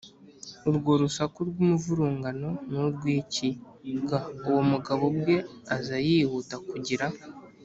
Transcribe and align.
urwo 0.69 0.91
rusaku 1.01 1.39
rw 1.49 1.57
umuvurungano 1.63 2.49
ni 2.69 2.77
urw 2.85 3.03
iki 3.19 3.49
g 4.07 4.09
Uwo 4.47 4.61
mugabo 4.71 5.01
ubwe 5.11 5.35
aza 5.75 5.97
yihuta 6.07 6.55
kugira 6.69 7.07